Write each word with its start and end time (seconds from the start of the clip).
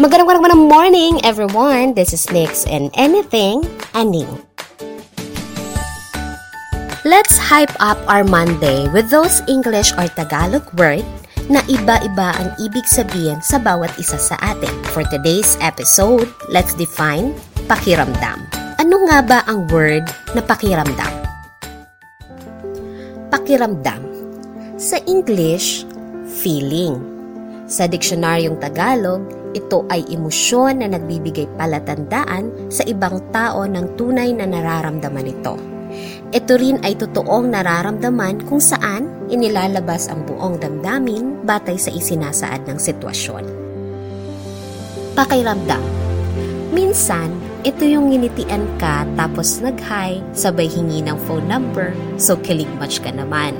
Magandang 0.00 0.24
magandang 0.24 0.72
morning, 0.72 1.20
everyone. 1.20 1.92
This 1.92 2.16
is 2.16 2.24
Nix 2.32 2.64
and 2.64 2.88
anything, 2.96 3.60
aning. 3.92 4.40
Let's 7.04 7.36
hype 7.36 7.76
up 7.76 8.00
our 8.08 8.24
Monday 8.24 8.88
with 8.88 9.12
those 9.12 9.44
English 9.52 9.92
or 10.00 10.08
Tagalog 10.08 10.64
word 10.80 11.04
na 11.52 11.60
iba-iba 11.68 12.32
ang 12.40 12.56
ibig 12.56 12.88
sabihin 12.88 13.36
sa 13.44 13.60
bawat 13.60 13.92
isa 14.00 14.16
sa 14.16 14.40
atin. 14.40 14.72
For 14.96 15.04
today's 15.12 15.60
episode, 15.60 16.24
let's 16.48 16.72
define 16.72 17.36
pakiramdam. 17.68 18.48
Ano 18.80 18.96
nga 19.12 19.20
ba 19.20 19.38
ang 19.44 19.68
word 19.68 20.08
na 20.32 20.40
pakiramdam? 20.40 21.12
Pakiramdam. 23.28 24.00
Sa 24.80 24.96
English, 25.04 25.84
feeling. 26.40 26.96
Sa 27.68 27.84
diksionaryong 27.84 28.56
Tagalog, 28.56 29.41
ito 29.52 29.84
ay 29.92 30.04
emosyon 30.08 30.80
na 30.80 30.88
nagbibigay 30.88 31.48
palatandaan 31.56 32.72
sa 32.72 32.82
ibang 32.88 33.20
tao 33.30 33.64
ng 33.68 33.96
tunay 33.96 34.32
na 34.32 34.48
nararamdaman 34.48 35.28
ito. 35.28 35.54
Ito 36.32 36.52
rin 36.56 36.80
ay 36.80 36.96
totoong 36.96 37.52
nararamdaman 37.52 38.48
kung 38.48 38.64
saan 38.64 39.28
inilalabas 39.28 40.08
ang 40.08 40.24
buong 40.24 40.56
damdamin 40.56 41.44
batay 41.44 41.76
sa 41.76 41.92
isinasaad 41.92 42.64
ng 42.64 42.78
sitwasyon. 42.80 43.44
Pakiramdam 45.12 45.84
Minsan, 46.72 47.36
ito 47.68 47.84
yung 47.84 48.08
nginitian 48.08 48.64
ka 48.80 49.04
tapos 49.12 49.60
nag-hi, 49.60 50.24
sabay 50.32 50.64
hingi 50.64 51.04
ng 51.04 51.20
phone 51.28 51.44
number, 51.44 51.92
so 52.16 52.32
kilig 52.40 52.70
much 52.80 53.04
ka 53.04 53.12
naman. 53.12 53.52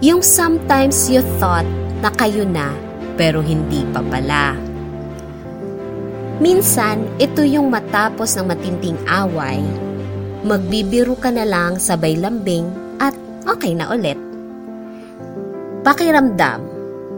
Yung 0.00 0.24
sometimes 0.24 1.12
you 1.12 1.20
thought 1.36 1.68
na 2.00 2.08
kayo 2.16 2.48
na 2.48 2.72
pero 3.20 3.44
hindi 3.44 3.84
pa 3.92 4.00
pala. 4.00 4.56
Minsan, 6.40 7.04
ito 7.20 7.44
yung 7.44 7.68
matapos 7.68 8.32
ng 8.40 8.48
matinding 8.48 8.96
away, 9.04 9.60
magbibiro 10.40 11.12
ka 11.20 11.28
na 11.28 11.44
lang 11.44 11.76
sabay 11.76 12.16
lambing 12.16 12.64
at 12.96 13.12
okay 13.44 13.76
na 13.76 13.92
ulit. 13.92 14.16
Pakiramdam, 15.84 16.64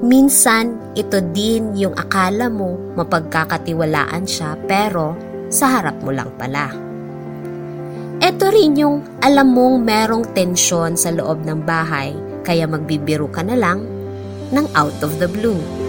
minsan 0.02 0.74
ito 0.98 1.22
din 1.30 1.70
yung 1.78 1.94
akala 1.94 2.50
mo 2.50 2.74
mapagkakatiwalaan 2.98 4.26
siya 4.26 4.58
pero 4.66 5.14
sa 5.54 5.78
harap 5.78 6.02
mo 6.02 6.10
lang 6.10 6.34
pala. 6.34 6.66
Ito 8.18 8.50
rin 8.50 8.74
yung 8.74 9.22
alam 9.22 9.54
mong 9.54 9.86
merong 9.86 10.34
tensyon 10.34 10.98
sa 10.98 11.14
loob 11.14 11.46
ng 11.46 11.62
bahay 11.62 12.10
kaya 12.42 12.66
magbibiro 12.66 13.30
ka 13.30 13.46
na 13.46 13.54
lang 13.54 13.86
ng 14.50 14.66
out 14.74 14.98
of 15.06 15.14
the 15.22 15.30
blue. 15.30 15.81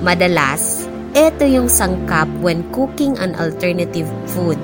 Madalas, 0.00 0.88
ito 1.12 1.44
yung 1.44 1.68
sangkap 1.68 2.24
when 2.40 2.64
cooking 2.72 3.20
an 3.20 3.36
alternative 3.36 4.08
food 4.32 4.56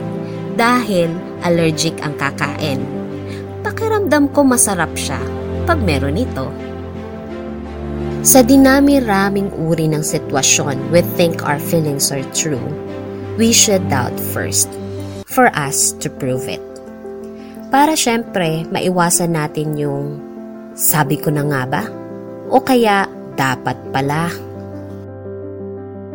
dahil 0.56 1.12
allergic 1.44 1.92
ang 2.00 2.16
kakain. 2.16 2.80
Pakiramdam 3.60 4.32
ko 4.32 4.48
masarap 4.48 4.88
siya 4.96 5.20
pag 5.68 5.76
meron 5.84 6.16
ito. 6.16 6.48
Sa 8.24 8.40
dinami-raming 8.40 9.52
uri 9.60 9.92
ng 9.92 10.00
sitwasyon 10.00 10.88
we 10.88 11.04
think 11.20 11.44
our 11.44 11.60
feelings 11.60 12.08
are 12.08 12.24
true, 12.32 12.72
we 13.36 13.52
should 13.52 13.84
doubt 13.92 14.16
first 14.32 14.72
for 15.28 15.52
us 15.52 15.92
to 16.00 16.08
prove 16.08 16.48
it. 16.48 16.64
Para 17.68 17.92
syempre, 17.92 18.64
maiwasan 18.72 19.36
natin 19.36 19.76
yung 19.76 20.16
sabi 20.72 21.20
ko 21.20 21.28
na 21.28 21.44
nga 21.44 21.62
ba? 21.68 21.82
O 22.48 22.64
kaya 22.64 23.04
dapat 23.36 23.76
pala 23.92 24.32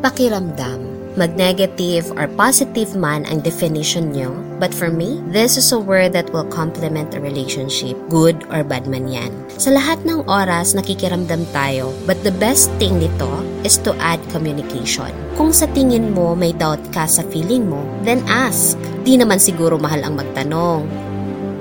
Pakiramdam. 0.02 0.82
Mag-negative 1.14 2.10
or 2.17 2.26
positive 2.34 2.98
man 2.98 3.22
ang 3.30 3.45
definition 3.45 4.10
nyo, 4.10 4.34
but 4.58 4.73
for 4.73 4.89
me, 4.89 5.22
this 5.30 5.62
is 5.62 5.70
a 5.70 5.78
word 5.78 6.10
that 6.17 6.26
will 6.34 6.48
complement 6.50 7.14
a 7.14 7.22
relationship, 7.22 7.94
good 8.10 8.34
or 8.50 8.66
bad 8.66 8.90
man 8.90 9.06
yan. 9.06 9.30
Sa 9.61 9.70
lahat 9.70 10.02
ng 10.02 10.26
oras, 10.26 10.73
nakikiramdam 10.73 11.45
tayo, 11.54 11.94
but 12.10 12.17
the 12.26 12.34
best 12.42 12.73
thing 12.82 12.98
nito 12.98 13.30
is 13.61 13.78
to 13.78 13.94
add 14.02 14.17
communication. 14.34 15.14
Kung 15.38 15.54
sa 15.54 15.70
tingin 15.70 16.17
mo 16.17 16.34
may 16.34 16.58
doubt 16.58 16.82
ka 16.90 17.06
sa 17.06 17.22
feeling 17.30 17.70
mo, 17.70 17.86
then 18.02 18.26
ask. 18.26 18.73
Di 19.06 19.22
naman 19.22 19.38
siguro 19.38 19.78
mahal 19.78 20.02
ang 20.02 20.17
magtanong. 20.17 20.82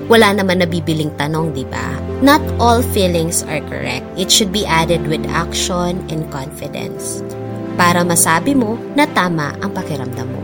Wala 0.09 0.33
naman 0.33 0.65
nabibiling 0.65 1.13
tanong, 1.13 1.53
di 1.53 1.67
ba? 1.69 1.93
Not 2.25 2.41
all 2.57 2.81
feelings 2.89 3.45
are 3.45 3.61
correct. 3.69 4.07
It 4.17 4.33
should 4.33 4.49
be 4.49 4.65
added 4.65 5.05
with 5.05 5.21
action 5.29 6.01
and 6.09 6.25
confidence 6.33 7.21
para 7.79 8.03
masabi 8.03 8.51
mo 8.57 8.75
na 8.93 9.07
tama 9.07 9.55
ang 9.63 9.71
pakiramdam 9.71 10.27
mo. 10.27 10.41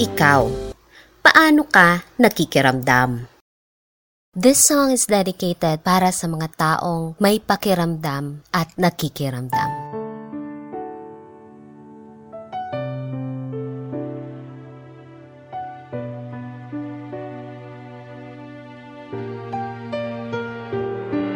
Ikaw, 0.00 0.42
paano 1.20 1.62
ka 1.68 2.02
nakikiramdam? 2.16 3.28
This 4.34 4.66
song 4.66 4.90
is 4.90 5.06
dedicated 5.06 5.86
para 5.86 6.10
sa 6.10 6.26
mga 6.26 6.48
taong 6.58 7.14
may 7.22 7.38
pakiramdam 7.38 8.42
at 8.50 8.74
nakikiramdam. 8.74 9.83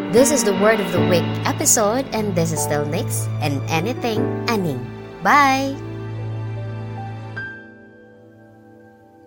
This 0.09 0.33
is 0.33 0.41
the 0.41 0.57
Word 0.57 0.81
of 0.81 0.89
the 0.89 1.05
Week 1.05 1.29
episode, 1.45 2.09
and 2.17 2.33
this 2.33 2.49
is 2.49 2.65
still 2.65 2.89
Nix 2.89 3.29
and 3.45 3.61
anything 3.69 4.25
aning. 4.49 4.81
Bye! 5.21 5.77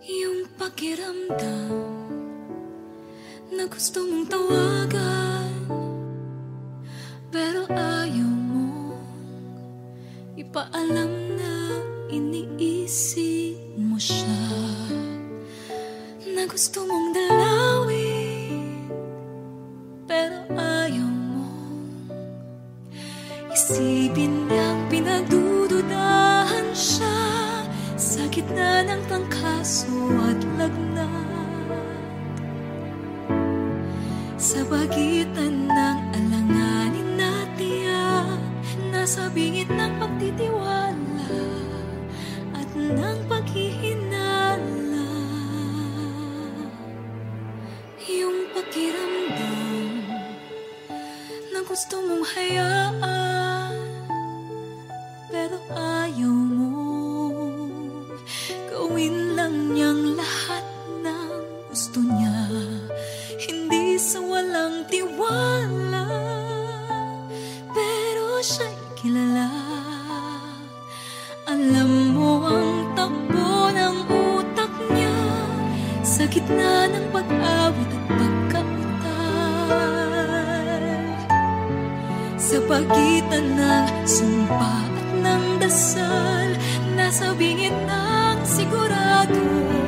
Yung 0.02 0.50
pakiramdam 0.58 1.86
na 3.54 3.70
gusto 3.70 4.02
mong 4.10 4.26
tawagan 4.26 5.54
Pero 7.30 7.70
ayaw 7.70 8.34
mo 8.50 8.98
ipaalam 10.34 11.14
na 11.38 11.54
iniisip 12.10 13.78
mo 13.78 14.02
siya 14.02 14.50
Na 16.26 16.50
gusto 16.50 16.90
mong 16.90 17.11
Isipin 23.72 24.52
niyang 24.52 24.84
pinagdududahan 24.92 26.76
siya 26.76 27.24
Sa 27.96 28.28
gitna 28.28 28.84
ng 28.84 29.00
tangkaso 29.08 30.12
at 30.28 30.44
lagnat. 30.60 31.08
Sa 34.36 34.68
pagitan 34.68 35.72
ng 35.72 36.00
alanganin 36.12 37.16
na 37.16 37.48
tiyak 37.56 38.44
Nasa 38.92 39.32
bingit 39.32 39.72
ng 39.72 40.04
pagtitiwala 40.04 41.32
At 42.52 42.68
ng 42.76 43.20
paghihinala. 43.32 45.08
Yung 48.04 48.52
pakiramdam 48.52 49.96
Na 51.56 51.64
gusto 51.64 52.04
mong 52.04 52.28
hayaan 52.36 53.11
kilala. 69.02 69.50
Alam 71.50 72.14
mo 72.14 72.46
ang 72.46 72.94
takbo 72.94 73.74
ng 73.74 73.98
utak 74.14 74.70
niya 74.94 75.18
Sa 76.06 76.30
gitna 76.30 76.86
ng 76.86 77.10
pag-awit 77.10 77.90
at 77.90 78.06
pagkautal 78.14 79.26
Sa 82.38 82.62
pagitan 82.70 83.58
ng 83.58 84.06
sumpa 84.06 84.86
at 84.86 85.10
ng 85.18 85.58
dasal 85.58 86.54
Nasa 86.94 87.34
bingit 87.34 87.74
ng 87.74 88.38
sigurado 88.46 89.81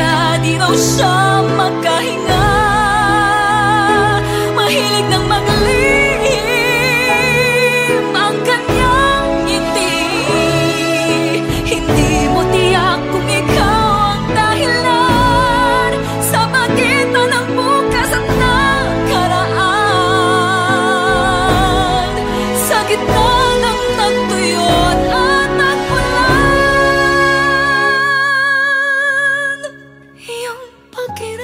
ka, 0.00 0.40
di 0.40 0.52
raw 0.56 0.72
siya 0.72 1.20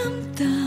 canta. 0.07 0.66